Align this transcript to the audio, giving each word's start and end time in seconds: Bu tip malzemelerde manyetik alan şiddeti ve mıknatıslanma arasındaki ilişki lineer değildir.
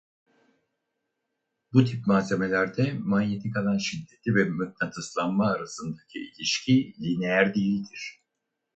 Bu 1.73 1.85
tip 1.85 2.07
malzemelerde 2.07 2.93
manyetik 2.93 3.57
alan 3.57 3.77
şiddeti 3.77 4.35
ve 4.35 4.43
mıknatıslanma 4.43 5.45
arasındaki 5.51 6.19
ilişki 6.19 6.93
lineer 7.01 7.53
değildir. 7.55 8.21